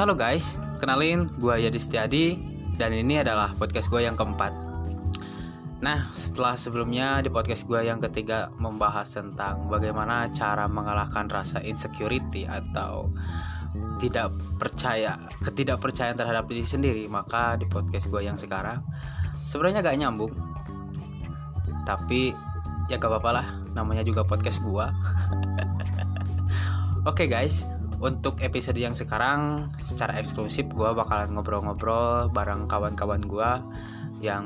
Halo 0.00 0.16
guys, 0.16 0.56
kenalin 0.80 1.28
gue 1.36 1.60
Yadi 1.60 1.76
Setiadi 1.76 2.32
dan 2.80 2.96
ini 2.96 3.20
adalah 3.20 3.52
podcast 3.52 3.92
gue 3.92 4.00
yang 4.00 4.16
keempat. 4.16 4.48
Nah, 5.84 6.08
setelah 6.16 6.56
sebelumnya 6.56 7.20
di 7.20 7.28
podcast 7.28 7.68
gue 7.68 7.84
yang 7.84 8.00
ketiga 8.00 8.48
membahas 8.56 9.12
tentang 9.12 9.68
bagaimana 9.68 10.32
cara 10.32 10.64
mengalahkan 10.72 11.28
rasa 11.28 11.60
insecurity 11.60 12.48
atau 12.48 13.12
tidak 14.00 14.32
percaya, 14.56 15.20
ketidakpercayaan 15.44 16.16
terhadap 16.16 16.48
diri 16.48 16.64
sendiri, 16.64 17.04
maka 17.04 17.60
di 17.60 17.68
podcast 17.68 18.08
gue 18.08 18.24
yang 18.24 18.40
sekarang 18.40 18.80
sebenarnya 19.44 19.84
gak 19.84 20.00
nyambung. 20.00 20.32
Tapi 21.84 22.32
ya 22.88 22.96
gak 22.96 23.04
apa-apa 23.04 23.30
lah, 23.36 23.46
namanya 23.76 24.00
juga 24.00 24.24
podcast 24.24 24.64
gue. 24.64 24.86
Oke 27.12 27.28
guys, 27.28 27.68
untuk 28.00 28.40
episode 28.40 28.80
yang 28.80 28.96
sekarang 28.96 29.68
secara 29.84 30.16
eksklusif 30.16 30.64
gue 30.72 30.90
bakalan 30.96 31.36
ngobrol-ngobrol 31.36 32.32
bareng 32.32 32.64
kawan-kawan 32.64 33.20
gue 33.20 33.50
yang 34.24 34.44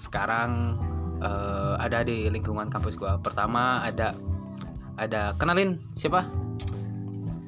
sekarang 0.00 0.80
uh, 1.20 1.76
ada 1.76 2.00
di 2.04 2.28
lingkungan 2.32 2.72
kampus 2.72 2.96
gue. 2.96 3.12
Pertama 3.20 3.84
ada 3.84 4.16
ada 4.96 5.36
kenalin 5.36 5.76
siapa? 5.92 6.24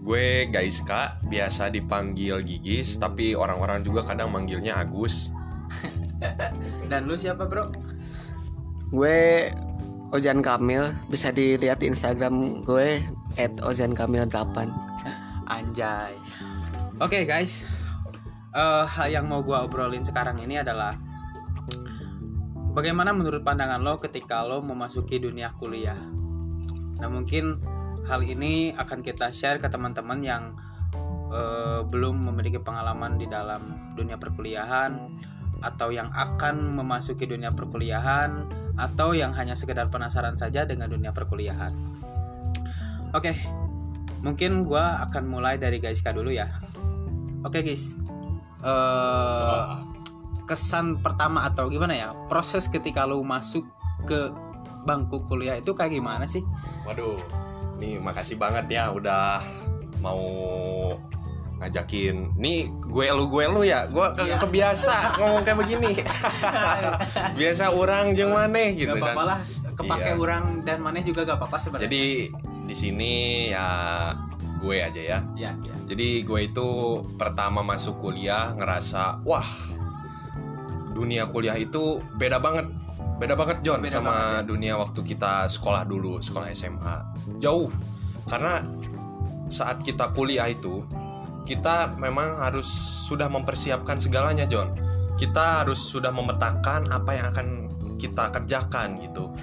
Gue 0.05 0.49
guys 0.49 0.85
kak, 0.85 1.21
biasa 1.29 1.73
dipanggil 1.73 2.41
Gigis, 2.45 2.97
tapi 3.01 3.33
orang-orang 3.37 3.85
juga 3.85 4.05
kadang 4.05 4.33
manggilnya 4.33 4.77
Agus. 4.77 5.33
Dan 6.93 7.09
lu 7.09 7.17
siapa 7.17 7.45
bro? 7.45 7.69
Gue 8.89 9.49
Ojan 10.13 10.41
Kamil 10.41 10.97
bisa 11.13 11.29
dilihat 11.29 11.85
di 11.85 11.93
Instagram 11.93 12.65
gue 12.65 13.05
@ojankamil8 13.61 14.88
Anjay. 15.49 16.13
Oke 17.01 17.19
okay, 17.19 17.23
guys, 17.25 17.65
uh, 18.53 18.85
hal 18.85 19.09
yang 19.09 19.25
mau 19.25 19.41
gue 19.41 19.57
obrolin 19.57 20.05
sekarang 20.05 20.37
ini 20.45 20.61
adalah 20.61 20.93
bagaimana 22.77 23.17
menurut 23.17 23.41
pandangan 23.41 23.81
lo 23.81 23.97
ketika 23.97 24.45
lo 24.45 24.61
memasuki 24.61 25.17
dunia 25.17 25.51
kuliah. 25.57 25.99
Nah 27.01 27.09
mungkin 27.09 27.57
hal 28.05 28.21
ini 28.25 28.77
akan 28.77 29.01
kita 29.01 29.33
share 29.33 29.57
ke 29.57 29.73
teman-teman 29.73 30.21
yang 30.21 30.43
uh, 31.33 31.81
belum 31.89 32.29
memiliki 32.29 32.61
pengalaman 32.61 33.17
di 33.17 33.25
dalam 33.25 33.95
dunia 33.97 34.21
perkuliahan 34.21 35.17
atau 35.59 35.91
yang 35.91 36.13
akan 36.15 36.77
memasuki 36.79 37.27
dunia 37.27 37.51
perkuliahan 37.51 38.47
atau 38.79 39.11
yang 39.11 39.35
hanya 39.35 39.59
sekedar 39.59 39.91
penasaran 39.91 40.39
saja 40.39 40.63
dengan 40.63 40.87
dunia 40.87 41.11
perkuliahan. 41.11 41.75
Oke, 43.11 43.35
mungkin 44.23 44.67
gue 44.67 44.85
akan 45.09 45.25
mulai 45.27 45.57
dari 45.61 45.79
guys 45.79 46.03
dulu 46.03 46.31
ya. 46.33 46.49
Oke 47.47 47.63
guys, 47.63 47.95
uh, 48.67 49.79
kesan 50.49 50.99
pertama 51.05 51.47
atau 51.47 51.71
gimana 51.71 51.95
ya 51.95 52.09
proses 52.27 52.67
ketika 52.67 53.07
lo 53.07 53.23
masuk 53.23 53.63
ke 54.09 54.33
bangku 54.89 55.23
kuliah 55.29 55.61
itu 55.61 55.71
kayak 55.77 55.95
gimana 55.95 56.27
sih? 56.27 56.43
Waduh, 56.89 57.21
nih 57.79 58.01
makasih 58.03 58.41
banget 58.41 58.67
ya 58.73 58.91
udah 58.91 59.39
mau 60.03 60.25
ngajakin 61.59 62.39
nih 62.39 62.71
gue 62.71 63.07
lu 63.11 63.27
gue 63.27 63.45
lu 63.51 63.67
ya 63.67 63.91
gue 63.91 64.07
ke 64.15 64.31
ya. 64.31 64.39
kebiasa 64.39 65.19
ngomong 65.19 65.43
kayak 65.43 65.59
begini 65.59 65.91
biasa 67.41 67.75
orang 67.75 68.15
jeng 68.15 68.31
maneh 68.31 68.79
gitu 68.79 68.95
gak 68.95 69.03
apa-apa 69.03 69.19
kan. 69.19 69.31
lah 69.35 69.41
kepake 69.75 70.11
iya. 70.15 70.23
orang 70.23 70.45
dan 70.63 70.79
maneh 70.79 71.03
juga 71.03 71.27
gak 71.27 71.43
apa-apa 71.43 71.59
sebenarnya 71.59 71.91
jadi 71.91 72.05
di 72.69 72.77
sini 72.77 73.13
ya 73.49 73.67
gue 74.61 74.77
aja 74.85 75.01
ya. 75.01 75.19
Ya, 75.33 75.57
ya. 75.57 75.75
Jadi 75.89 76.21
gue 76.21 76.41
itu 76.45 76.69
pertama 77.17 77.65
masuk 77.65 77.97
kuliah 77.97 78.53
ngerasa 78.53 79.25
wah 79.25 79.49
dunia 80.93 81.25
kuliah 81.33 81.57
itu 81.57 82.05
beda 82.21 82.37
banget. 82.37 82.69
Beda 83.19 83.35
banget 83.35 83.67
John 83.67 83.83
beda 83.83 83.99
sama 83.99 84.13
banget, 84.13 84.23
ya? 84.23 84.47
dunia 84.47 84.75
waktu 84.79 85.01
kita 85.03 85.49
sekolah 85.49 85.89
dulu 85.89 86.21
sekolah 86.21 86.53
SMA 86.53 86.97
jauh. 87.41 87.73
Karena 88.29 88.61
saat 89.49 89.81
kita 89.81 90.13
kuliah 90.13 90.47
itu 90.53 90.85
kita 91.49 91.97
memang 91.97 92.45
harus 92.45 92.69
sudah 93.09 93.33
mempersiapkan 93.33 93.97
segalanya 93.97 94.45
John. 94.45 94.77
Kita 95.17 95.65
harus 95.65 95.81
sudah 95.81 96.15
memetakan 96.15 96.93
apa 96.95 97.11
yang 97.17 97.27
akan 97.33 97.49
kita 97.99 98.31
kerjakan 98.31 99.03
gitu 99.03 99.35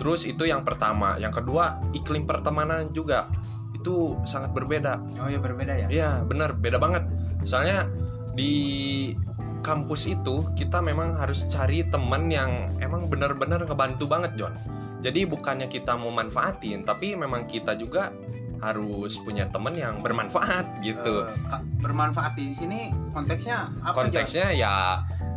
terus 0.00 0.24
itu 0.24 0.48
yang 0.48 0.64
pertama 0.64 1.20
yang 1.20 1.28
kedua 1.28 1.76
iklim 1.92 2.24
pertemanan 2.24 2.88
juga 2.88 3.28
itu 3.76 4.16
sangat 4.24 4.56
berbeda 4.56 4.96
oh 5.20 5.28
ya 5.28 5.36
berbeda 5.36 5.76
ya 5.76 5.86
iya 5.92 6.10
benar 6.24 6.56
beda 6.56 6.80
banget 6.80 7.04
soalnya 7.44 7.84
di 8.32 9.12
kampus 9.60 10.08
itu 10.08 10.48
kita 10.56 10.80
memang 10.80 11.20
harus 11.20 11.44
cari 11.52 11.84
teman 11.84 12.32
yang 12.32 12.80
emang 12.80 13.12
benar-benar 13.12 13.68
ngebantu 13.68 14.08
banget 14.08 14.32
John 14.40 14.56
jadi 15.04 15.28
bukannya 15.28 15.68
kita 15.68 16.00
mau 16.00 16.08
manfaatin 16.08 16.88
tapi 16.88 17.12
memang 17.12 17.44
kita 17.44 17.76
juga 17.76 18.08
harus 18.60 19.16
punya 19.24 19.48
temen 19.48 19.72
yang 19.72 20.04
bermanfaat 20.04 20.84
gitu. 20.84 21.24
Uh, 21.48 21.62
bermanfaat 21.80 22.36
di 22.36 22.52
sini 22.52 22.92
konteksnya 23.16 23.64
apa? 23.80 24.04
Konteksnya 24.04 24.52
John? 24.52 24.60
ya 24.60 24.74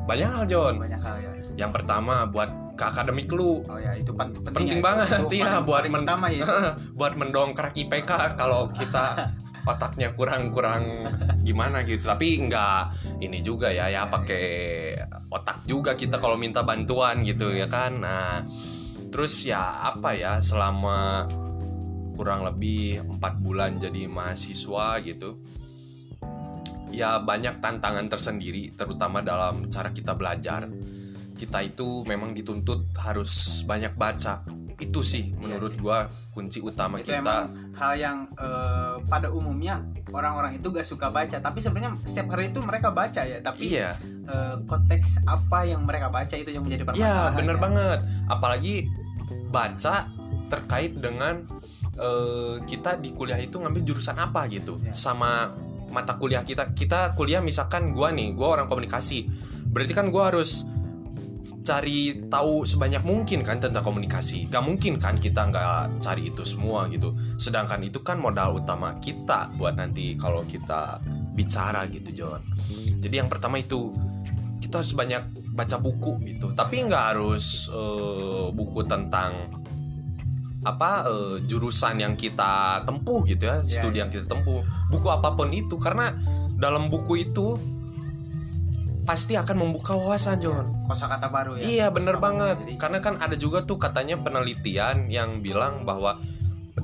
banyak 0.03 0.27
hal 0.27 0.43
John. 0.51 0.75
Banyak 0.83 0.99
hal 0.99 1.15
ya. 1.23 1.31
Yang 1.55 1.71
pertama 1.79 2.27
buat 2.27 2.62
ke 2.83 2.91
akademik 2.91 3.31
lu. 3.31 3.63
Oh 3.63 3.79
ya 3.79 3.95
itu 3.95 4.11
penting. 4.11 4.43
Penting 4.43 4.79
ya, 4.79 4.83
banget 4.83 5.07
ya 5.31 5.63
buat 5.63 5.87
men 5.87 6.03
pertama 6.03 6.27
ya. 6.27 6.43
buat 6.99 7.15
mendongkrak 7.15 7.71
IPK 7.79 8.35
kalau 8.35 8.67
kita 8.75 9.31
otaknya 9.71 10.11
kurang-kurang 10.11 11.07
gimana 11.47 11.87
gitu. 11.87 12.11
Tapi 12.11 12.43
enggak 12.43 12.91
ini 13.23 13.39
juga 13.39 13.71
ya 13.71 13.87
ya 13.87 14.11
pakai 14.11 14.45
otak 15.31 15.63
juga 15.63 15.95
kita 15.95 16.19
kalau 16.19 16.35
minta 16.35 16.67
bantuan 16.67 17.23
gitu 17.23 17.55
ya 17.55 17.71
kan. 17.71 18.03
Nah, 18.03 18.43
terus 19.07 19.47
ya 19.47 19.87
apa 19.87 20.11
ya 20.11 20.43
selama 20.43 21.31
kurang 22.19 22.43
lebih 22.43 22.99
empat 23.07 23.39
bulan 23.39 23.79
jadi 23.79 24.05
mahasiswa 24.05 25.01
gitu 25.01 25.39
ya 26.93 27.17
banyak 27.17 27.57
tantangan 27.57 28.05
tersendiri 28.05 28.69
terutama 28.77 29.25
dalam 29.25 29.65
cara 29.65 29.89
kita 29.89 30.13
belajar 30.13 30.69
kita 31.33 31.65
itu 31.65 32.05
memang 32.05 32.31
dituntut 32.31 32.93
harus 33.01 33.61
banyak 33.65 33.93
baca. 33.97 34.45
Itu 34.77 35.05
sih 35.05 35.33
iya 35.33 35.37
menurut 35.37 35.73
gue 35.77 35.97
kunci 36.33 36.59
utama 36.59 36.97
itu 36.97 37.13
kita. 37.13 37.45
hal 37.77 37.93
yang 37.93 38.17
uh, 38.41 38.97
pada 39.05 39.29
umumnya 39.29 39.81
orang-orang 40.09 40.57
itu 40.57 40.69
gak 40.69 40.85
suka 40.85 41.09
baca. 41.09 41.41
Tapi 41.41 41.59
sebenarnya 41.61 41.97
setiap 42.05 42.37
hari 42.37 42.53
itu 42.53 42.59
mereka 42.61 42.89
baca 42.93 43.21
ya. 43.21 43.41
Tapi 43.41 43.77
iya. 43.77 43.97
uh, 44.29 44.61
konteks 44.65 45.25
apa 45.25 45.65
yang 45.65 45.85
mereka 45.85 46.09
baca 46.09 46.33
itu 46.37 46.53
yang 46.53 46.65
menjadi 46.65 46.85
permasalahan 46.85 47.33
iya 47.33 47.37
bener 47.37 47.57
ya. 47.57 47.61
banget. 47.61 47.99
Apalagi 48.29 48.75
baca 49.49 49.95
terkait 50.49 50.97
dengan 50.97 51.45
uh, 51.97 52.61
kita 52.65 52.97
di 53.01 53.13
kuliah 53.13 53.41
itu 53.41 53.57
ngambil 53.57 53.81
jurusan 53.81 54.17
apa 54.17 54.45
gitu. 54.49 54.77
Ya. 54.85 54.93
sama 54.93 55.53
mata 55.93 56.17
kuliah 56.17 56.41
kita. 56.41 56.73
Kita 56.73 57.13
kuliah 57.13 57.41
misalkan 57.41 57.93
gue 57.93 58.09
nih 58.09 58.33
gue 58.33 58.47
orang 58.47 58.65
komunikasi. 58.65 59.29
Berarti 59.69 59.93
kan 59.93 60.09
gue 60.09 60.21
harus 60.21 60.65
cari 61.43 62.27
tahu 62.31 62.63
sebanyak 62.63 63.03
mungkin 63.03 63.43
kan 63.43 63.59
tentang 63.59 63.83
komunikasi. 63.83 64.47
Gak 64.47 64.63
mungkin 64.63 64.95
kan 64.95 65.19
kita 65.19 65.51
nggak 65.51 65.99
cari 65.99 66.31
itu 66.31 66.43
semua 66.47 66.87
gitu. 66.87 67.11
Sedangkan 67.35 67.83
itu 67.83 67.99
kan 67.99 68.19
modal 68.19 68.63
utama 68.63 68.95
kita 69.03 69.51
buat 69.59 69.75
nanti 69.75 70.15
kalau 70.15 70.47
kita 70.47 71.03
bicara 71.35 71.83
gitu 71.91 72.23
John. 72.23 72.41
Jadi 73.03 73.15
yang 73.19 73.27
pertama 73.27 73.59
itu 73.59 73.91
kita 74.63 74.79
harus 74.79 74.95
banyak 74.95 75.23
baca 75.53 75.77
buku 75.77 76.23
gitu. 76.23 76.55
Tapi 76.55 76.87
nggak 76.87 77.05
harus 77.15 77.67
uh, 77.69 78.47
buku 78.55 78.87
tentang 78.87 79.51
apa 80.63 81.03
uh, 81.11 81.37
jurusan 81.43 81.99
yang 81.99 82.15
kita 82.15 82.79
tempuh 82.87 83.27
gitu 83.27 83.51
ya, 83.51 83.59
yeah, 83.59 83.67
studi 83.67 83.99
yeah. 83.99 84.07
yang 84.07 84.09
kita 84.09 84.25
tempuh, 84.31 84.63
buku 84.87 85.11
apa 85.11 85.35
pun 85.35 85.51
itu 85.51 85.75
karena 85.75 86.15
dalam 86.55 86.87
buku 86.87 87.27
itu 87.27 87.59
pasti 89.03 89.35
akan 89.35 89.55
membuka 89.67 89.95
wawasan 89.95 90.39
John. 90.39 90.87
Kosakata 90.87 91.27
baru 91.27 91.59
ya. 91.59 91.63
Iya 91.63 91.87
bener 91.91 92.17
banget. 92.17 92.63
Jadi... 92.63 92.73
Karena 92.79 92.99
kan 93.03 93.19
ada 93.19 93.35
juga 93.35 93.63
tuh 93.67 93.75
katanya 93.75 94.15
penelitian 94.19 95.11
yang 95.11 95.43
bilang 95.43 95.83
bahwa 95.83 96.19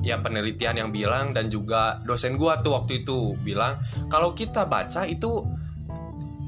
ya 0.04 0.20
penelitian 0.20 0.76
yang 0.76 0.90
bilang 0.92 1.32
dan 1.36 1.48
juga 1.48 2.00
dosen 2.04 2.36
gua 2.36 2.60
tuh 2.64 2.76
waktu 2.76 3.04
itu 3.04 3.36
bilang 3.44 3.76
kalau 4.08 4.32
kita 4.32 4.64
baca 4.64 5.04
itu 5.04 5.44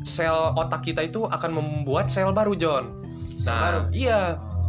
sel 0.07 0.57
otak 0.57 0.87
kita 0.87 1.05
itu 1.05 1.25
akan 1.29 1.51
membuat 1.53 2.13
sel 2.13 2.31
baru 2.37 2.53
John. 2.57 2.85
Sel 3.41 3.53
nah, 3.53 3.61
baru. 3.61 3.81
iya. 3.93 4.21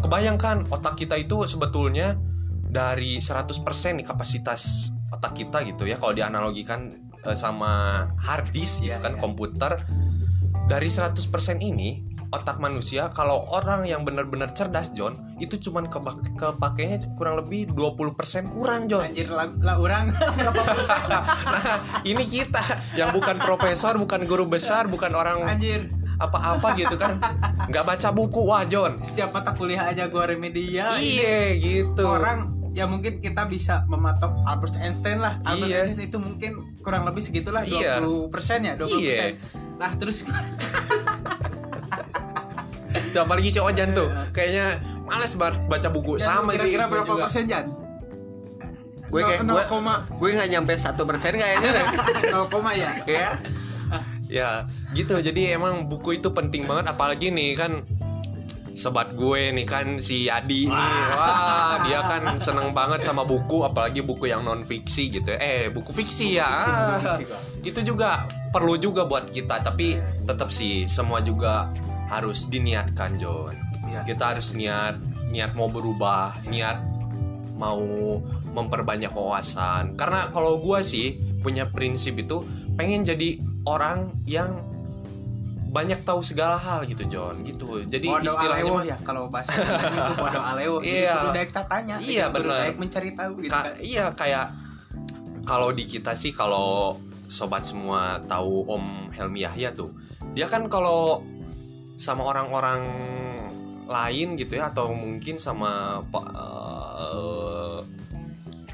Kebayangkan 0.04 0.68
otak 0.68 1.00
kita 1.00 1.16
itu 1.16 1.48
sebetulnya 1.48 2.20
dari 2.68 3.24
100% 3.24 3.56
nih 3.64 4.04
kapasitas 4.04 4.92
otak 5.14 5.38
kita 5.38 5.64
gitu 5.64 5.88
ya 5.88 5.96
kalau 5.96 6.12
dianalogikan 6.12 6.92
uh, 7.24 7.38
sama 7.38 8.04
hard 8.20 8.50
disk 8.52 8.82
gitu 8.84 8.92
yeah, 8.92 9.00
kan 9.00 9.16
yeah. 9.16 9.22
komputer 9.22 9.72
dari 10.64 10.88
100% 10.88 11.20
ini 11.60 12.00
otak 12.30 12.58
manusia 12.58 13.12
kalau 13.12 13.46
orang 13.48 13.84
yang 13.84 14.02
benar-benar 14.02 14.50
cerdas 14.50 14.90
John 14.90 15.14
itu 15.38 15.60
cuman 15.60 15.86
kepak- 15.86 16.34
kepakainya 16.34 16.98
kurang 17.14 17.38
lebih 17.38 17.70
20% 17.70 18.16
kurang 18.50 18.88
John. 18.88 19.06
Anjir 19.06 19.30
lah, 19.30 19.54
lah 19.56 19.78
orang. 19.78 20.10
Nah 21.04 21.24
ini 22.02 22.24
kita 22.26 22.64
yang 22.94 23.12
bukan 23.12 23.38
profesor 23.38 23.96
bukan 23.96 24.24
guru 24.24 24.48
besar 24.48 24.88
bukan 24.88 25.14
orang 25.14 25.46
anjir. 25.46 25.92
apa-apa 26.16 26.74
gitu 26.76 26.96
kan. 26.96 27.18
Nggak 27.68 27.84
baca 27.86 28.10
buku. 28.10 28.42
Wah 28.42 28.64
John. 28.64 29.02
Setiap 29.02 29.30
mata 29.32 29.52
kuliah 29.52 29.86
aja 29.86 30.08
gua 30.08 30.26
remedia 30.26 30.94
ini 30.96 31.20
iya 31.20 31.38
gitu. 31.54 32.02
Orang 32.02 32.50
ya 32.72 32.86
mungkin 32.86 33.20
kita 33.20 33.46
bisa 33.46 33.86
mematok 33.86 34.34
Albert 34.44 34.78
Einstein 34.78 35.20
lah. 35.20 35.38
Albert 35.44 35.70
Iya. 35.70 35.78
Einstein 35.84 36.02
itu 36.04 36.18
mungkin 36.18 36.52
kurang 36.80 37.04
lebih 37.04 37.22
segitulah 37.22 37.62
20% 37.62 37.70
Iya. 37.70 37.94
ya 38.64 38.74
20% 38.74 38.90
Iya. 38.96 39.26
Nah 39.84 39.92
terus 39.94 40.24
Tuh, 43.14 43.22
apalagi 43.22 43.50
si 43.50 43.60
Ojan 43.60 43.94
tuh 43.94 44.10
kayaknya 44.32 44.82
males 45.06 45.34
banget 45.36 45.62
baca 45.68 45.88
buku. 45.90 46.18
Sama 46.18 46.50
sih 46.52 46.66
kira-kira 46.66 46.86
berapa 46.88 47.06
juga. 47.08 47.24
persen 47.28 47.46
Jan? 47.46 47.66
gue 49.06 49.22
kayak 49.22 49.46
Nol- 49.46 49.54
gue 49.54 49.62
nol 49.62 49.70
koma. 49.70 49.96
gue 50.10 50.30
nggak 50.34 50.50
nyampe 50.50 50.74
satu 50.74 51.06
persen 51.06 51.38
kayaknya. 51.38 51.70
Deh. 51.78 51.86
0 52.34 52.50
koma 52.50 52.74
ya? 52.74 52.90
Ya 53.06 53.30
ya 54.26 54.50
gitu. 54.94 55.14
Jadi 55.16 55.54
emang 55.54 55.86
buku 55.86 56.18
itu 56.18 56.34
penting 56.34 56.66
banget. 56.66 56.90
Apalagi 56.90 57.30
nih 57.30 57.54
kan 57.54 57.86
sobat 58.74 59.14
gue 59.14 59.54
nih 59.54 59.66
kan 59.68 60.02
si 60.02 60.26
Adi 60.26 60.66
nih. 60.66 60.94
Wah. 61.14 61.86
Dia 61.86 62.02
kan 62.02 62.42
seneng 62.42 62.74
banget 62.74 63.06
sama 63.06 63.22
buku. 63.22 63.62
Apalagi 63.62 64.02
buku 64.02 64.26
yang 64.26 64.42
non 64.42 64.66
fiksi 64.66 65.14
gitu 65.14 65.30
eh 65.32 65.70
buku 65.70 65.94
fiksi 65.94 66.34
ya. 66.34 66.50
Fiksi, 66.50 66.66
buku 66.66 66.82
Ah, 66.82 66.98
fiksi, 66.98 67.26
itu 67.62 67.80
juga 67.86 68.26
perlu 68.54 68.78
juga 68.78 69.04
buat 69.04 69.28
kita 69.28 69.60
tapi 69.62 69.98
tetap 70.24 70.48
sih 70.48 70.86
semua 70.86 71.20
juga 71.20 71.74
harus 72.08 72.46
diniatkan 72.46 73.18
John 73.18 73.58
Iya. 73.84 74.06
kita 74.06 74.24
harus 74.32 74.54
niat 74.54 74.96
niat 75.28 75.52
mau 75.52 75.68
berubah 75.68 76.46
niat 76.46 76.78
mau 77.54 77.82
memperbanyak 78.48 79.10
wawasan 79.10 79.94
karena 79.94 80.30
kalau 80.30 80.58
gue 80.60 80.80
sih 80.80 81.14
punya 81.40 81.66
prinsip 81.66 82.16
itu 82.16 82.46
pengen 82.72 83.02
jadi 83.02 83.38
orang 83.64 84.10
yang 84.24 84.62
banyak 85.68 85.98
tahu 86.00 86.22
segala 86.22 86.54
hal 86.56 86.86
gitu 86.86 87.02
John 87.08 87.42
gitu 87.42 87.82
jadi 87.84 88.06
bodoh 88.08 88.30
istilahnya 88.30 88.62
alewo 88.62 88.76
mah- 88.76 88.86
ya 88.86 88.98
kalau 89.00 89.26
bahasa 89.26 89.58
itu 89.58 90.14
bodoh 90.16 90.44
alewo 90.52 90.78
jadi 90.80 91.02
Iya. 91.02 91.14
kudu 91.18 91.30
daek 91.34 91.52
tatanya 91.52 91.96
Iya, 92.00 92.26
benar. 92.30 92.58
daek 92.62 92.78
mencari 92.78 93.10
tahu 93.12 93.32
gitu 93.40 93.50
Ka- 93.52 93.64
kan 93.64 93.74
iya 93.80 94.06
kayak 94.12 94.46
kalau 95.44 95.70
di 95.70 95.84
kita 95.84 96.14
sih 96.14 96.30
kalau 96.32 96.98
sobat 97.34 97.66
semua 97.66 98.22
tahu 98.30 98.70
Om 98.70 99.10
Helmi 99.10 99.42
Yahya 99.42 99.74
tuh. 99.74 99.90
Dia 100.38 100.46
kan 100.46 100.70
kalau 100.70 101.26
sama 101.98 102.22
orang-orang 102.30 102.86
lain 103.90 104.38
gitu 104.38 104.62
ya 104.62 104.70
atau 104.70 104.94
mungkin 104.94 105.42
sama 105.42 106.02
eh, 106.14 107.80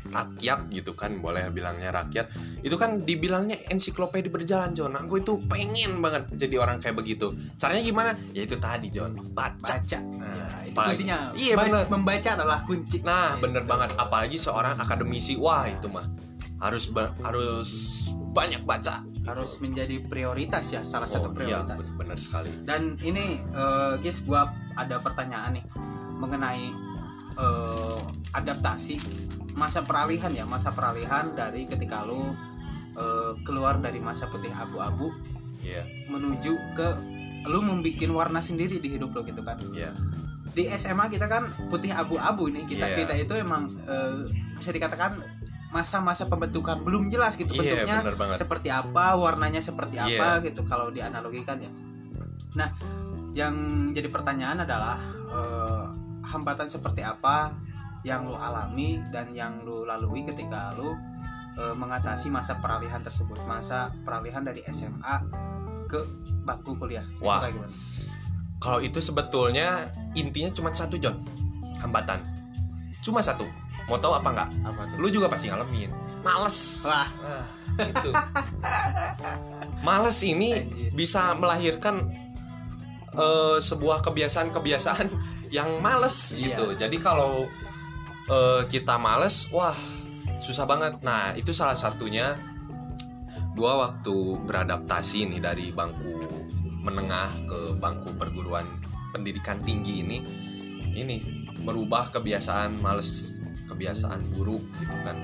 rakyat 0.10 0.74
gitu 0.74 0.92
kan 0.98 1.24
boleh 1.24 1.48
bilangnya 1.56 1.96
rakyat. 1.96 2.28
Itu 2.60 2.76
kan 2.76 3.08
dibilangnya 3.08 3.64
ensiklopedia 3.72 4.28
berjalan 4.28 4.76
John 4.76 4.92
nah 4.92 5.08
gue 5.08 5.24
itu 5.24 5.40
pengen 5.48 6.04
banget 6.04 6.28
jadi 6.36 6.60
orang 6.60 6.84
kayak 6.84 7.00
begitu. 7.00 7.32
Caranya 7.56 7.80
gimana? 7.80 8.12
Ya 8.36 8.44
itu 8.44 8.60
tadi 8.60 8.92
John 8.92 9.16
baca. 9.32 9.56
Baca. 9.64 10.00
Nah, 10.20 10.60
Ya, 10.70 10.94
itu 10.94 11.02
kuncinya 11.02 11.18
iya, 11.34 11.54
benar. 11.58 11.90
membaca 11.90 12.30
adalah 12.38 12.60
kunci. 12.62 13.02
Nah, 13.02 13.34
bener 13.42 13.66
banget. 13.66 13.90
Apalagi 13.98 14.38
seorang 14.38 14.78
akademisi, 14.78 15.34
wah 15.34 15.66
itu 15.66 15.90
mah 15.90 16.06
harus 16.62 16.94
harus 17.26 17.70
banyak 18.30 18.64
baca. 18.64 19.06
harus 19.20 19.62
menjadi 19.62 20.02
prioritas 20.02 20.74
ya 20.74 20.81
salah 20.81 21.06
satu 21.06 21.30
Oh, 21.30 21.38
iya, 21.38 21.62
prioritas 21.62 21.86
ben- 21.86 21.98
bener 22.00 22.18
sekali. 22.18 22.50
Dan 22.64 22.98
ini 23.00 23.38
eh, 23.38 23.94
guys, 24.00 24.24
gua 24.24 24.48
ada 24.74 24.98
pertanyaan 24.98 25.54
nih 25.54 25.66
mengenai 26.16 26.66
eh, 27.36 28.00
adaptasi 28.31 28.98
masa 29.54 29.81
peralihan 29.81 30.31
ya, 30.31 30.44
masa 30.44 30.72
peralihan 30.72 31.30
dari 31.31 31.66
ketika 31.66 32.02
lu 32.02 32.34
eh, 32.92 33.31
keluar 33.44 33.78
dari 33.78 34.00
masa 34.00 34.26
putih 34.26 34.50
abu-abu 34.52 35.14
Iya, 35.60 35.84
menuju 36.08 36.56
ke 36.74 36.88
lu 37.46 37.60
membuat 37.60 38.00
warna 38.10 38.40
sendiri 38.40 38.80
di 38.80 38.90
hidup 38.90 39.12
lo 39.12 39.22
gitu 39.22 39.44
kan. 39.44 39.62
iya, 39.70 39.94
Di 40.50 40.66
SMA 40.74 41.06
kita 41.08 41.28
kan 41.28 41.46
putih 41.70 41.92
abu-abu 41.92 42.50
nih, 42.50 42.66
kita 42.66 42.88
Iya. 42.88 42.98
kita 42.98 43.14
itu 43.20 43.34
emang 43.36 43.68
eh, 43.86 44.25
bisa 44.56 44.72
dikatakan 44.72 45.22
masa-masa 45.69 46.25
pembentukan 46.25 46.81
belum 46.81 47.13
jelas 47.13 47.38
gitu 47.38 47.54
iya, 47.54 47.86
bentuknya 47.86 47.95
bener 48.01 48.18
banget. 48.18 48.38
seperti 48.42 48.69
apa 48.74 49.13
warnanya 49.13 49.62
seperti 49.62 50.01
apa 50.01 50.42
Iya. 50.42 50.45
gitu 50.50 50.66
kalau 50.66 50.89
dianalogikan 50.89 51.62
ya 51.62 51.69
nah 52.57 52.69
yang 53.38 53.54
jadi 53.94 54.10
pertanyaan 54.10 54.66
adalah 54.66 54.98
eh, 55.30 55.86
hambatan 56.25 56.66
seperti 56.66 57.06
apa 57.06 57.54
yang 58.01 58.25
lu 58.25 58.33
alami 58.33 58.98
dan 59.13 59.30
yang 59.30 59.62
lu 59.62 59.86
lalui 59.86 60.25
ketika 60.25 60.74
lu 60.74 60.98
eh, 61.54 61.75
mengatasi 61.77 62.33
masa 62.33 62.57
peralihan 62.57 63.06
tersebut 63.06 63.38
masa 63.45 63.94
peralihan 64.01 64.42
dari 64.42 64.65
SMA 64.74 65.15
ke 65.86 66.01
bangku 66.45 66.74
kuliah 66.77 67.06
Itu 67.18 67.25
Wah. 67.25 67.45
kayak 67.45 67.54
gimana? 67.62 67.74
Kalau 68.60 68.80
itu 68.83 69.00
sebetulnya 69.00 69.88
intinya 70.13 70.51
cuma 70.51 70.69
satu 70.75 71.00
John, 71.00 71.15
hambatan. 71.80 72.19
Cuma 73.00 73.24
satu. 73.24 73.48
Mau 73.89 73.97
tahu 73.97 74.13
apa 74.13 74.30
nggak? 74.30 74.50
apa 74.63 74.81
tuh 74.86 74.95
Lu 74.95 75.07
juga 75.09 75.25
pasti 75.25 75.50
ngalamin. 75.50 75.89
Males. 76.21 76.86
wah 76.86 77.09
Nah, 77.19 77.45
itu. 77.81 78.12
Males 79.80 80.19
ini 80.21 80.50
Anjir. 80.53 80.91
bisa 80.91 81.31
melahirkan 81.33 82.12
eh, 83.09 83.57
sebuah 83.57 84.00
kebiasaan-kebiasaan 84.01 85.07
yang 85.57 85.80
males 85.80 86.33
Iya. 86.33 86.53
gitu. 86.53 86.65
Jadi 86.75 86.97
kalau 86.97 87.47
eh, 88.27 88.62
kita 88.68 88.95
males, 88.95 89.50
wah 89.50 89.75
susah 90.38 90.63
banget. 90.63 91.00
Nah 91.01 91.33
itu 91.33 91.50
salah 91.50 91.74
satunya 91.74 92.36
dua 93.51 93.75
waktu 93.81 94.15
beradaptasi 94.44 95.27
nih 95.27 95.41
dari 95.41 95.68
bangku 95.69 96.30
menengah 96.80 97.27
ke 97.44 97.59
bangku 97.75 98.15
perguruan 98.15 98.63
pendidikan 99.09 99.59
tinggi 99.59 100.00
ini, 100.00 100.18
ini 100.94 101.18
merubah 101.59 102.07
kebiasaan 102.09 102.77
males, 102.77 103.36
kebiasaan 103.69 104.33
buruk 104.33 104.66
gitu 104.81 104.95
kan. 105.06 105.16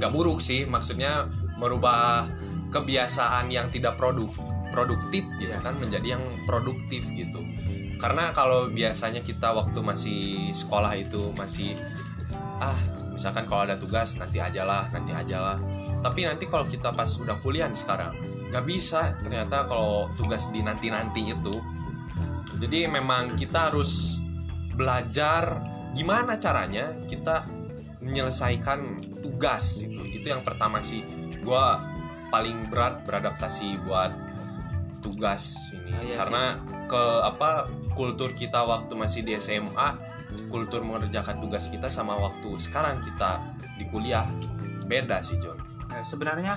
Nggak 0.00 0.10
buruk 0.10 0.40
sih, 0.40 0.64
maksudnya 0.64 1.28
merubah 1.60 2.26
kebiasaan 2.72 3.52
yang 3.52 3.68
tidak 3.68 4.00
produk 4.00 4.32
produktif 4.72 5.28
gitu 5.36 5.52
Iya. 5.52 5.60
kan 5.60 5.76
menjadi 5.76 6.16
yang 6.16 6.24
produktif 6.48 7.04
gitu 7.12 7.44
karena 8.00 8.34
kalau 8.34 8.72
biasanya 8.72 9.22
kita 9.22 9.52
waktu 9.52 9.78
masih 9.78 10.50
sekolah 10.50 10.96
itu 10.98 11.30
masih 11.38 11.76
ah 12.58 12.74
misalkan 13.12 13.44
kalau 13.44 13.68
ada 13.68 13.76
tugas 13.76 14.16
nanti 14.16 14.40
ajalah 14.40 14.88
nanti 14.90 15.12
ajalah 15.12 15.60
tapi 16.02 16.26
nanti 16.26 16.48
kalau 16.48 16.66
kita 16.66 16.90
pas 16.90 17.06
udah 17.20 17.38
kuliah 17.38 17.68
nih 17.70 17.78
sekarang 17.78 18.16
nggak 18.50 18.64
bisa 18.66 19.14
ternyata 19.22 19.68
kalau 19.68 20.10
tugas 20.18 20.50
di 20.50 20.64
nanti 20.64 20.90
nanti 20.90 21.30
itu 21.30 21.60
jadi 22.58 22.90
memang 22.90 23.38
kita 23.38 23.70
harus 23.70 24.18
belajar 24.72 25.60
gimana 25.92 26.40
caranya 26.40 26.96
kita 27.06 27.44
menyelesaikan 28.02 28.98
tugas 29.22 29.86
itu 29.86 30.02
itu 30.04 30.26
yang 30.26 30.42
pertama 30.42 30.82
sih. 30.82 31.06
Gua 31.42 31.78
paling 32.34 32.68
berat 32.68 33.06
beradaptasi 33.06 33.82
buat 33.86 34.10
tugas 35.02 35.72
ini. 35.74 35.90
Ah, 35.92 36.02
iya 36.02 36.14
karena 36.18 36.44
ke 36.86 37.02
apa 37.22 37.70
kultur 37.94 38.32
kita 38.32 38.62
waktu 38.64 38.92
masih 38.94 39.20
di 39.22 39.36
SMA 39.38 40.12
kultur 40.48 40.80
mengerjakan 40.80 41.40
tugas 41.44 41.68
kita 41.68 41.92
sama 41.92 42.16
waktu 42.16 42.56
sekarang 42.56 43.04
kita 43.04 43.42
di 43.76 43.84
kuliah. 43.88 44.24
Beda 44.88 45.20
sih 45.20 45.36
John. 45.40 45.60
Nah, 45.88 46.02
sebenarnya 46.04 46.56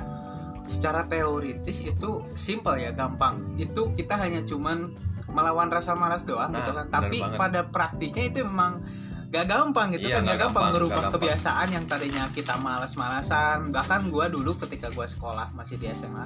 secara 0.65 1.05
teoritis 1.05 1.83
itu 1.83 2.23
simple 2.33 2.79
ya 2.79 2.95
gampang. 2.95 3.55
Itu 3.59 3.91
kita 3.93 4.15
hanya 4.15 4.41
cuman 4.47 4.95
melawan 5.35 5.67
rasa 5.67 5.97
malas 5.99 6.23
doang 6.23 6.53
Nah, 6.53 6.63
gitu 6.63 6.71
kan 6.71 6.85
tapi 6.87 7.19
pada 7.35 7.67
praktisnya 7.67 8.31
itu 8.31 8.47
memang 8.47 8.79
gak 9.27 9.45
gampang 9.45 9.87
gitu 9.91 10.05
Iya, 10.05 10.17
kan 10.17 10.27
gak 10.27 10.37
gampang 10.39 10.63
gampang. 10.71 11.11
kebiasaan 11.11 11.67
yang 11.69 11.85
tadinya 11.85 12.23
kita 12.29 12.55
malas-malasan 12.57 13.69
bahkan 13.69 14.07
gua 14.07 14.27
dulu 14.27 14.53
ketika 14.57 14.89
gua 14.89 15.05
sekolah 15.05 15.51
masih 15.51 15.75
di 15.75 15.89
SMA 15.89 16.25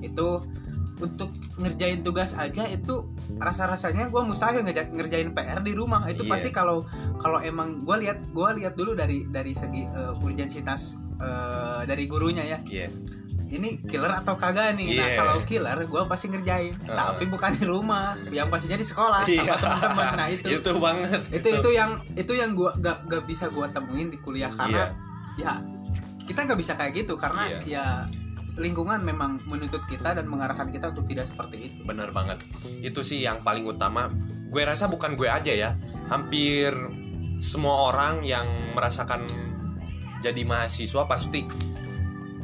itu 0.00 0.40
untuk 0.98 1.30
ngerjain 1.56 2.00
tugas 2.00 2.30
aja 2.32 2.62
itu 2.64 3.10
rasa-rasanya 3.36 4.06
gua 4.06 4.22
mustahil 4.22 4.62
ngerjain 4.62 5.30
PR 5.30 5.58
di 5.60 5.72
rumah 5.72 6.06
itu 6.06 6.22
Iya. 6.22 6.30
pasti 6.30 6.50
kalau 6.50 6.86
kalau 7.16 7.38
emang 7.40 7.82
gua 7.82 7.96
lihat 7.96 8.22
gua 8.30 8.52
lihat 8.52 8.74
dulu 8.74 8.92
dari 8.92 9.26
dari 9.26 9.50
segi 9.52 9.82
eh, 9.82 10.14
urgensitas 10.16 10.94
eh, 11.16 11.82
dari 11.84 12.04
gurunya 12.06 12.44
ya 12.44 12.58
iya 12.64 12.86
ini 13.52 13.84
killer 13.84 14.08
atau 14.10 14.34
kagak 14.34 14.72
nih? 14.74 14.96
Nah 14.96 15.06
Iya. 15.06 15.16
kalau 15.20 15.36
killer 15.44 15.78
gue 15.84 16.02
pasti 16.08 16.26
ngerjain. 16.28 16.72
Heeh. 16.74 16.96
tapi 16.96 17.24
bukan 17.28 17.52
di 17.52 17.64
rumah 17.64 18.16
yang 18.32 18.48
pastinya 18.48 18.74
di 18.74 18.86
sekolah 18.86 19.28
Iya. 19.28 19.44
sama 19.44 19.56
teman-teman. 19.60 20.12
Nah 20.16 20.28
itu 20.32 20.46
itu 20.48 20.60
itu 20.64 20.72
banget. 20.80 21.20
Itu, 21.28 21.68
yang 21.70 21.90
itu 22.14 22.32
yang 22.32 22.50
gue 22.56 22.70
gak, 22.80 23.04
gak 23.06 23.22
bisa 23.28 23.52
gue 23.52 23.66
temuin 23.68 24.08
di 24.08 24.18
kuliah 24.18 24.48
karena 24.50 24.88
ya 25.36 25.60
kita 26.22 26.44
nggak 26.44 26.60
bisa 26.60 26.72
kayak 26.72 26.92
gitu 26.94 27.14
karena 27.14 27.50
Iya. 27.50 27.58
ya 27.66 27.86
lingkungan 28.52 29.00
memang 29.00 29.40
menuntut 29.48 29.80
kita 29.84 30.12
dan 30.12 30.28
mengarahkan 30.28 30.68
kita 30.68 30.92
untuk 30.92 31.08
tidak 31.08 31.24
seperti 31.24 31.72
itu. 31.72 31.80
Bener 31.84 32.12
banget. 32.12 32.40
Itu 32.80 33.00
sih 33.00 33.20
yang 33.20 33.40
paling 33.40 33.64
utama. 33.64 34.12
Gue 34.48 34.62
rasa 34.64 34.88
bukan 34.88 35.16
gue 35.16 35.28
aja 35.28 35.52
ya. 35.52 35.70
Hampir 36.08 36.72
semua 37.40 37.90
orang 37.90 38.22
yang 38.22 38.44
merasakan 38.76 39.24
jadi 40.20 40.44
mahasiswa 40.44 41.02
pasti 41.04 41.42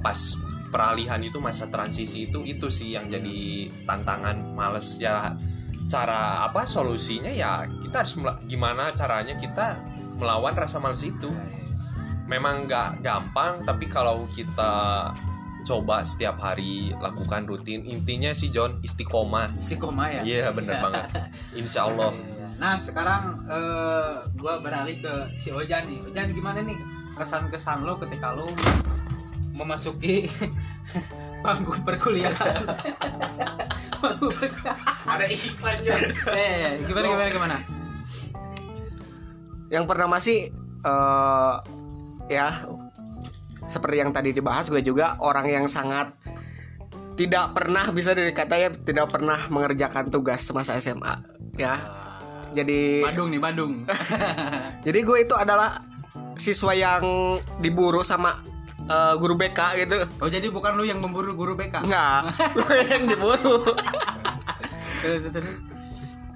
pas 0.01 0.19
peralihan 0.69 1.21
itu 1.25 1.41
masa 1.41 1.69
transisi 1.73 2.29
itu 2.29 2.45
itu 2.45 2.69
sih 2.69 2.95
yang 2.97 3.09
jadi 3.09 3.69
tantangan 3.89 4.55
males. 4.55 5.01
Ya 5.01 5.37
cara 5.89 6.45
apa 6.45 6.69
solusinya 6.69 7.33
ya 7.33 7.65
kita 7.81 8.05
harus 8.05 8.15
gimana 8.45 8.93
caranya 8.93 9.35
kita 9.41 9.81
melawan 10.21 10.53
rasa 10.53 10.79
males 10.79 11.01
itu. 11.05 11.31
Memang 12.29 12.69
nggak 12.69 13.01
gampang 13.01 13.65
tapi 13.65 13.89
kalau 13.89 14.29
kita 14.37 15.09
coba 15.65 16.01
setiap 16.01 16.41
hari 16.41 16.97
lakukan 16.97 17.45
rutin 17.45 17.85
intinya 17.85 18.33
sih 18.33 18.49
John 18.53 18.81
istiqomah. 18.85 19.57
Istiqomah 19.57 20.09
ya? 20.09 20.23
Iya 20.25 20.47
bener 20.53 20.81
banget. 20.81 21.09
Insya 21.61 21.89
Allah. 21.89 22.13
Nah 22.61 22.75
sekarang 22.77 23.37
eh, 23.49 24.13
gua 24.37 24.61
beralih 24.61 25.01
ke 25.01 25.15
si 25.41 25.49
Ojan 25.53 25.89
nih. 25.89 25.99
Ojan 26.09 26.33
gimana 26.37 26.61
nih 26.61 26.77
kesan-kesan 27.17 27.83
lo 27.83 27.97
ketika 27.97 28.37
lo 28.37 28.47
memasuki 29.59 30.31
bangku 31.45 31.83
perkuliahan? 31.83 32.63
bangku 34.03 34.29
perkuliahan. 34.31 34.79
Ada 35.11 35.27
iklan 35.27 35.77
John 35.83 36.03
Eh 36.31 36.87
gimana 36.87 37.07
gimana 37.11 37.31
gimana? 37.35 37.57
Yang 39.69 39.85
pertama 39.91 40.17
sih 40.23 40.49
eh 40.87 41.55
ya 42.31 42.49
seperti 43.69 43.97
yang 44.01 44.11
tadi 44.15 44.31
dibahas 44.33 44.71
gue 44.71 44.81
juga 44.81 45.19
orang 45.21 45.51
yang 45.51 45.67
sangat 45.69 46.15
tidak 47.19 47.51
pernah 47.51 47.91
bisa 47.91 48.15
dikatanya 48.15 48.71
tidak 48.87 49.11
pernah 49.11 49.37
mengerjakan 49.51 50.09
tugas 50.09 50.47
semasa 50.47 50.79
SMA 50.79 51.19
ya. 51.59 51.75
Jadi 52.55 53.05
Bandung 53.05 53.29
nih 53.29 53.41
Bandung. 53.43 53.73
jadi 54.87 54.99
gue 55.05 55.19
itu 55.21 55.35
adalah 55.37 55.85
siswa 56.39 56.73
yang 56.73 57.03
diburu 57.59 58.01
sama 58.07 58.48
eh, 58.89 59.15
guru 59.17 59.35
BK 59.35 59.61
gitu. 59.79 59.97
oh 60.19 60.29
jadi 60.29 60.49
bukan 60.49 60.73
lu 60.75 60.83
yang 60.83 60.99
memburu 60.99 61.33
guru 61.33 61.53
BK? 61.55 61.83
Enggak, 61.83 62.33
gue 62.57 62.75
yang 62.87 63.05
diburu. 63.05 63.61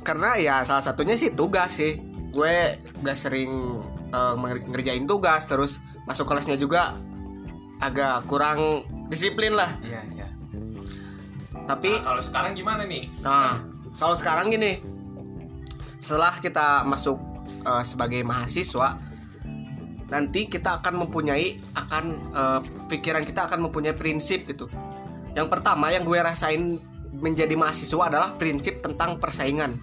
Karena 0.03 0.35
ya 0.35 0.61
salah 0.63 0.83
satunya 0.83 1.15
sih 1.15 1.31
tugas 1.31 1.73
sih. 1.73 1.99
Gue 2.29 2.75
gak 3.01 3.15
sering 3.15 3.51
menger- 4.13 4.67
ngerjain 4.67 5.05
tugas 5.05 5.45
terus 5.45 5.79
masuk 6.05 6.27
kelasnya 6.27 6.55
juga 6.55 6.99
agak 7.79 8.27
kurang 8.27 8.83
disiplin 9.09 9.53
lah. 9.53 9.71
Iya 9.81 10.01
iya. 10.13 10.27
Tapi 11.63 11.89
Nah, 11.93 12.03
kalau 12.05 12.21
sekarang 12.21 12.53
gimana 12.53 12.83
nih? 12.83 13.07
nah, 13.21 13.63
kalau 13.97 14.13
sekarang 14.13 14.51
gini. 14.51 14.83
Setelah 15.97 16.35
kita 16.37 16.83
masuk 16.83 17.15
eh, 17.63 17.85
sebagai 17.85 18.21
mahasiswa 18.23 18.99
nanti 20.13 20.45
kita 20.45 20.85
akan 20.85 21.09
mempunyai 21.09 21.57
akan 21.73 22.05
eh, 22.37 22.61
pikiran 22.93 23.25
kita 23.25 23.49
akan 23.49 23.65
mempunyai 23.65 23.97
prinsip 23.97 24.45
gitu. 24.45 24.69
Yang 25.33 25.49
pertama 25.49 25.89
yang 25.89 26.05
gue 26.05 26.21
rasain 26.21 26.77
menjadi 27.17 27.57
mahasiswa 27.57 28.13
adalah 28.13 28.37
prinsip 28.37 28.85
tentang 28.85 29.17
persaingan. 29.17 29.81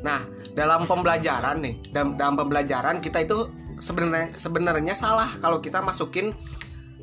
Nah, 0.00 0.24
dalam 0.56 0.88
pembelajaran 0.88 1.60
nih, 1.60 1.92
dalam, 1.92 2.16
dalam 2.16 2.34
pembelajaran 2.40 3.04
kita 3.04 3.28
itu 3.28 3.52
sebenarnya 3.76 4.40
sebenarnya 4.40 4.94
salah 4.96 5.28
kalau 5.36 5.60
kita 5.60 5.84
masukin 5.84 6.32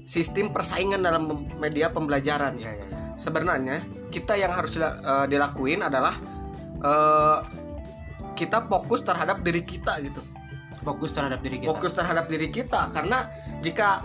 sistem 0.09 0.49
persaingan 0.49 1.05
dalam 1.05 1.45
media 1.61 1.93
pembelajaran. 1.93 2.57
Iya 2.57 2.71
iya 2.73 2.85
iya. 2.89 2.99
Sebenarnya 3.13 3.85
kita 4.09 4.33
yang 4.33 4.57
harus 4.57 4.73
eh, 4.81 5.25
dilakuin 5.29 5.85
adalah 5.85 6.17
eh, 6.81 7.37
kita 8.33 8.65
fokus 8.65 9.05
terhadap 9.05 9.45
diri 9.45 9.61
kita 9.61 10.01
gitu. 10.01 10.25
Fokus 10.81 11.11
terhadap 11.11 11.39
diri 11.39 11.57
kita. 11.59 11.69
Fokus 11.69 11.91
terhadap 11.91 12.25
diri 12.25 12.47
kita 12.49 12.81
karena 12.89 13.27
jika 13.59 14.03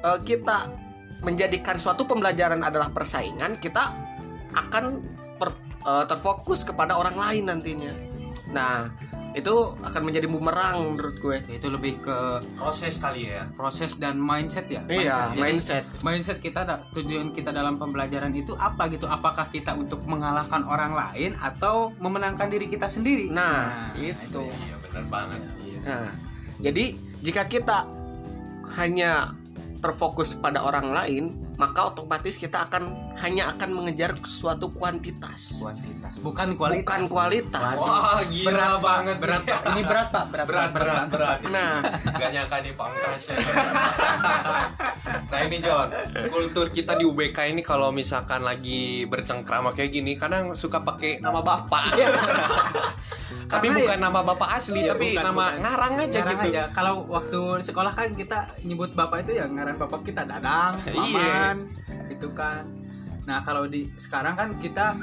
eh, 0.00 0.18
kita 0.22 0.70
menjadikan 1.20 1.76
suatu 1.76 2.04
pembelajaran 2.04 2.64
adalah 2.64 2.88
persaingan, 2.88 3.58
kita 3.58 3.92
akan 4.50 4.84
per- 5.36 5.58
eh, 5.80 6.04
terfokus 6.06 6.64
kepada 6.64 6.96
orang 6.96 7.14
lain 7.14 7.44
nantinya. 7.46 7.92
Nah, 8.50 8.88
itu 9.30 9.54
akan 9.78 10.02
menjadi 10.02 10.26
bumerang 10.26 10.96
menurut 10.96 11.22
gue. 11.22 11.38
Itu 11.54 11.70
lebih 11.70 12.02
ke 12.02 12.42
Proses 12.58 12.98
kali 12.98 13.30
ya. 13.30 13.46
proses 13.54 13.94
dan 13.94 14.18
mindset 14.18 14.66
ya. 14.66 14.82
Iya, 14.90 15.30
Jadi, 15.30 15.38
mindset. 15.38 15.84
mindset 16.02 16.38
kita 16.42 16.66
tujuan 16.90 17.30
kita 17.30 17.54
dalam 17.54 17.78
pembelajaran 17.78 18.34
itu 18.34 18.58
apa 18.58 18.90
gitu 18.90 19.06
apakah 19.06 19.46
kita 19.46 19.78
untuk 19.78 20.02
mengalahkan 20.02 20.66
orang 20.66 20.98
lain 20.98 21.38
atau 21.38 21.94
memenangkan 22.02 22.50
diri 22.50 22.66
kita 22.66 22.90
sendiri 22.90 23.30
Nah, 23.30 23.94
itu. 23.94 24.42
Iya 24.42 24.76
bener 24.82 25.04
banget. 25.06 25.40
Nah, 25.84 26.12
jadi 26.60 26.96
jika 27.24 27.48
kita 27.48 27.88
hanya 28.76 29.32
terfokus 29.80 30.36
pada 30.36 30.60
orang 30.60 30.92
lain, 30.92 31.24
maka 31.60 31.92
otomatis 31.92 32.40
kita 32.40 32.64
akan 32.68 33.12
hanya 33.20 33.52
akan 33.52 33.76
mengejar 33.76 34.16
suatu 34.24 34.72
kuantitas, 34.72 35.60
kuantitas 35.60 36.16
bukan 36.24 36.56
kualitas 36.56 36.80
bukan 36.80 37.02
kualitas. 37.04 37.76
Wah 37.76 38.20
gila 38.24 38.48
berat 38.48 38.76
banget 38.80 39.16
berat 39.20 39.42
Pak. 39.44 39.60
ini 39.68 39.82
berat 39.84 40.08
pak 40.08 40.24
berat 40.32 40.46
berat 40.48 40.70
berat 40.72 40.88
banget. 40.88 41.08
berat. 41.12 41.38
Nah, 41.52 41.72
Gak 42.16 42.30
nyangka 42.32 42.56
nih 42.64 42.72
pangkasnya. 42.72 43.36
nah 45.32 45.40
ini 45.44 45.56
John, 45.60 45.88
kultur 46.32 46.72
kita 46.72 46.96
di 46.96 47.04
UBK 47.04 47.52
ini 47.52 47.60
kalau 47.60 47.92
misalkan 47.92 48.40
lagi 48.40 49.04
bercengkrama 49.04 49.76
kayak 49.76 49.92
gini, 49.92 50.16
kadang 50.16 50.56
suka 50.56 50.80
pakai 50.80 51.20
nama 51.20 51.44
bapak. 51.44 51.92
tapi 53.50 53.66
Karena 53.66 53.80
bukan 53.82 53.98
nama 54.00 54.20
bapak 54.22 54.48
asli, 54.54 54.80
Iya, 54.80 54.94
tapi 54.94 55.06
bukan, 55.10 55.24
nama 55.26 55.44
bukan. 55.44 55.58
ngarang 55.60 55.94
aja 55.98 56.18
Ngarang 56.22 56.38
gitu. 56.38 56.50
aja. 56.54 56.62
Kalau 56.70 56.94
waktu 57.04 57.40
sekolah 57.60 57.92
kan 57.92 58.08
kita 58.14 58.38
nyebut 58.62 58.94
bapak 58.94 59.26
itu 59.26 59.32
ya 59.36 59.44
ngaran 59.44 59.74
bapak 59.74 60.00
kita 60.02 60.22
Dadang, 60.22 60.78
Iya. 60.86 60.94
Maman, 60.94 61.56
itu 62.06 62.28
kan. 62.30 62.62
Nah 63.26 63.42
kalau 63.42 63.66
di 63.66 63.90
sekarang 63.94 64.34
kan 64.34 64.48
kita 64.56 64.94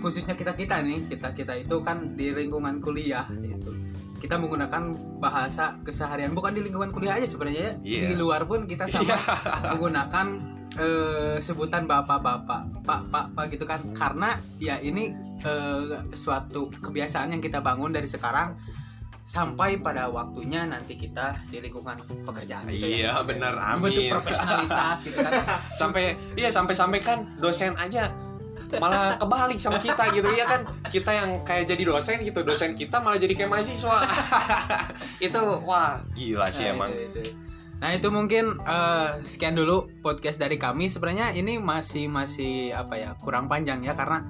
khususnya 0.00 0.32
kita 0.32 0.52
kita 0.52 0.80
nih 0.80 1.06
kita 1.06 1.30
kita 1.30 1.52
itu 1.54 1.76
kan 1.80 2.16
di 2.16 2.28
lingkungan 2.30 2.80
kuliah 2.80 3.24
itu 3.38 3.68
kita 4.16 4.36
menggunakan 4.36 4.82
bahasa 5.16 5.80
keseharian 5.80 6.32
bukan 6.32 6.52
di 6.52 6.60
lingkungan 6.60 6.88
kuliah 6.88 7.16
aja 7.16 7.24
sebenarnya 7.24 7.72
ya. 7.80 8.00
Iya. 8.00 8.00
di 8.08 8.16
luar 8.16 8.44
pun 8.44 8.64
kita 8.64 8.84
sama 8.84 9.16
menggunakan 9.72 10.26
eh, 10.76 11.36
sebutan 11.38 11.84
bapak-bapak 11.84 12.84
pak-pak 12.84 13.44
gitu 13.48 13.64
kan 13.64 13.80
karena 13.92 14.36
ya 14.56 14.76
ini 14.76 15.12
eh, 15.42 16.00
suatu 16.12 16.64
kebiasaan 16.68 17.32
yang 17.32 17.42
kita 17.42 17.60
bangun 17.60 17.90
dari 17.90 18.06
sekarang 18.06 18.56
sampai 19.30 19.78
pada 19.78 20.10
waktunya 20.10 20.66
nanti 20.66 20.98
kita 20.98 21.38
di 21.46 21.62
lingkungan 21.62 22.02
pekerjaan 22.26 22.66
gitu 22.66 22.82
Iya 22.82 23.14
ya. 23.14 23.22
Membentuk 23.22 24.02
amin. 24.02 24.10
profesionalitas 24.10 24.96
gitu 25.06 25.18
kan 25.22 25.32
sampai 25.80 26.18
iya 26.34 26.50
sampai 26.50 26.74
sampai 26.74 26.98
kan 26.98 27.18
dosen 27.38 27.78
aja 27.78 28.10
malah 28.78 29.18
kebalik 29.18 29.58
sama 29.58 29.78
kita 29.82 30.14
gitu 30.14 30.30
ya 30.34 30.46
kan 30.46 30.62
kita 30.90 31.10
yang 31.10 31.30
kayak 31.42 31.66
jadi 31.66 31.82
dosen 31.82 32.22
gitu 32.22 32.42
dosen 32.42 32.74
kita 32.74 33.02
malah 33.02 33.18
jadi 33.18 33.34
kayak 33.34 33.50
mahasiswa 33.50 33.98
itu 35.26 35.42
wah 35.66 35.98
gila 36.14 36.46
sih 36.50 36.70
Nah, 36.70 36.74
emang 36.74 36.90
itu, 36.94 37.18
itu. 37.22 37.50
Nah 37.80 37.90
itu 37.96 38.08
mungkin 38.12 38.44
eh, 38.60 39.08
sekian 39.24 39.56
dulu 39.56 39.88
podcast 40.04 40.36
dari 40.36 40.60
kami. 40.60 40.92
Sebenarnya 40.92 41.32
ini 41.32 41.56
masih 41.56 42.12
masih 42.12 42.76
apa 42.76 43.00
ya 43.00 43.16
kurang 43.16 43.48
panjang 43.48 43.80
ya 43.80 43.96
karena 43.96 44.20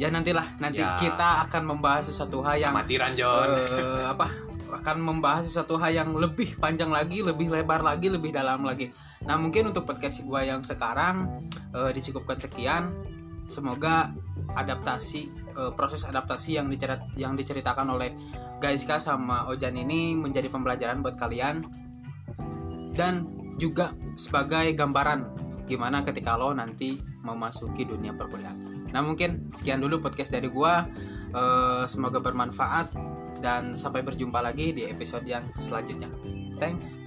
ya 0.00 0.08
nantilah 0.08 0.56
nanti 0.56 0.80
Ya. 0.80 0.96
kita 0.96 1.44
akan 1.44 1.76
membahas 1.76 2.08
sesuatu 2.08 2.40
hal 2.40 2.56
yang 2.56 2.72
amatiran 2.72 3.12
John 3.12 3.52
eh, 3.52 4.04
apa 4.08 4.32
akan 4.70 4.96
membahas 5.02 5.44
sesuatu 5.50 5.76
hal 5.76 5.92
yang 5.92 6.14
lebih 6.14 6.54
panjang 6.56 6.94
lagi, 6.94 7.26
lebih 7.26 7.50
lebar 7.50 7.82
lagi, 7.82 8.06
lebih 8.06 8.30
dalam 8.32 8.62
lagi. 8.64 8.88
Nah 9.26 9.34
mungkin 9.36 9.74
untuk 9.74 9.82
podcast 9.84 10.22
gua 10.24 10.46
yang 10.46 10.64
sekarang 10.64 11.44
eh, 11.76 11.90
dicukupkan 11.92 12.40
sekian. 12.40 12.94
Semoga 13.44 14.14
adaptasi 14.56 15.22
eh, 15.52 15.72
proses 15.76 16.06
adaptasi 16.08 16.56
yang 16.56 16.70
dicerit 16.72 17.02
yang 17.18 17.34
diceritakan 17.36 17.92
oleh 17.92 18.14
Gaiska 18.62 19.02
sama 19.02 19.50
Ojan 19.50 19.74
ini 19.74 20.14
menjadi 20.16 20.48
pembelajaran 20.48 21.02
buat 21.02 21.18
kalian 21.18 21.66
dan 22.94 23.26
juga 23.58 23.92
sebagai 24.14 24.70
gambaran 24.72 25.20
gimana 25.66 26.00
ketika 26.06 26.38
lo 26.38 26.54
nanti 26.54 26.94
memasuki 27.26 27.84
dunia 27.84 28.14
perkuliahan. 28.14 28.69
Nah 28.90 29.00
mungkin 29.02 29.50
sekian 29.54 29.78
dulu 29.78 30.02
podcast 30.02 30.34
dari 30.34 30.50
gua. 30.50 30.86
Eh, 31.30 31.84
semoga 31.86 32.18
bermanfaat 32.18 32.90
dan 33.38 33.78
sampai 33.78 34.02
berjumpa 34.02 34.42
lagi 34.42 34.74
di 34.74 34.82
episode 34.86 35.24
yang 35.24 35.46
selanjutnya. 35.56 36.10
Thanks. 36.58 36.98